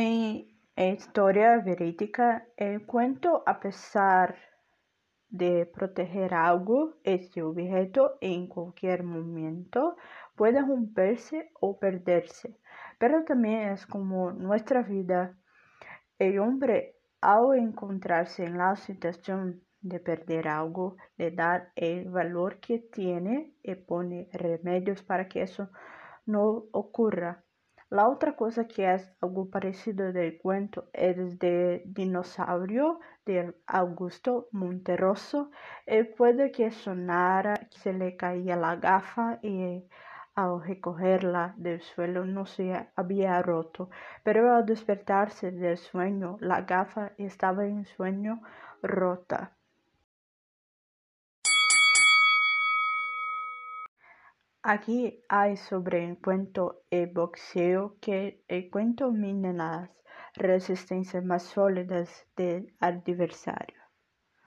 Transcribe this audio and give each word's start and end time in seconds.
En 0.00 0.46
historia 0.76 1.58
verídica, 1.58 2.46
el 2.56 2.86
cuento, 2.86 3.42
a 3.44 3.58
pesar 3.58 4.36
de 5.28 5.66
proteger 5.66 6.34
algo, 6.34 6.94
este 7.02 7.42
objeto 7.42 8.16
en 8.20 8.46
cualquier 8.46 9.02
momento 9.02 9.96
puede 10.36 10.60
romperse 10.60 11.50
o 11.58 11.80
perderse, 11.80 12.56
pero 13.00 13.24
también 13.24 13.70
es 13.72 13.88
como 13.88 14.30
nuestra 14.30 14.82
vida. 14.82 15.36
El 16.20 16.38
hombre, 16.38 16.94
al 17.20 17.56
encontrarse 17.56 18.44
en 18.44 18.56
la 18.56 18.76
situación 18.76 19.64
de 19.80 19.98
perder 19.98 20.46
algo, 20.46 20.96
le 21.16 21.32
da 21.32 21.72
el 21.74 22.08
valor 22.08 22.60
que 22.60 22.78
tiene 22.78 23.52
y 23.64 23.74
pone 23.74 24.28
remedios 24.32 25.02
para 25.02 25.26
que 25.26 25.42
eso 25.42 25.70
no 26.24 26.66
ocurra. 26.70 27.42
La 27.90 28.06
otra 28.06 28.36
cosa 28.36 28.68
que 28.68 28.92
es 28.92 29.10
algo 29.22 29.48
parecido 29.48 30.12
del 30.12 30.38
cuento 30.38 30.90
es 30.92 31.38
de 31.38 31.82
Dinosaurio 31.86 33.00
de 33.24 33.54
Augusto 33.66 34.48
Monterroso. 34.52 35.50
Él 35.86 36.08
puede 36.08 36.50
que 36.52 36.70
sonara 36.70 37.54
que 37.54 37.78
se 37.78 37.94
le 37.94 38.14
caía 38.16 38.56
la 38.56 38.76
gafa 38.76 39.38
y 39.42 39.88
al 40.34 40.62
recogerla 40.62 41.54
del 41.56 41.80
suelo 41.80 42.26
no 42.26 42.44
se 42.44 42.90
había 42.94 43.40
roto, 43.40 43.88
pero 44.22 44.54
al 44.54 44.66
despertarse 44.66 45.50
del 45.50 45.78
sueño 45.78 46.36
la 46.40 46.60
gafa 46.62 47.12
estaba 47.16 47.64
en 47.64 47.86
sueño 47.86 48.42
rota. 48.82 49.57
Aquí 54.70 55.24
hay 55.30 55.56
sobre 55.56 56.04
el 56.90 57.06
boxeo 57.06 57.96
que 58.02 58.44
el 58.48 58.68
cuento 58.68 59.10
mina 59.10 59.54
las 59.54 59.88
resistencias 60.34 61.24
más 61.24 61.44
sólidas 61.44 62.26
del 62.36 62.74
adversario. 62.78 63.87